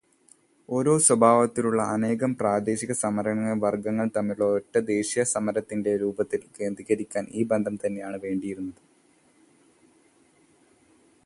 ഒരേ 0.69 0.93
സ്വഭാവത്തിലുള്ള 1.07 1.81
അനേകം 1.95 2.31
പ്രാദേശികസമരങ്ങളെ 2.39 3.53
വർഗങ്ങൾ 3.65 4.07
തമ്മിലുള്ള 4.15 4.47
ഒരൊറ്റ 4.49 4.77
ദേശീയസമരത്തിന്റെ 4.89 5.93
രൂപത്തിൽ 5.97 6.43
കേന്ദ്രീകരിക്കാൻ 6.59 7.27
ഈ 7.31 7.43
ബന്ധം 7.53 7.77
തന്നെയാണ് 7.85 8.19
വേണ്ടിയിരുന്നത്. 8.25 8.81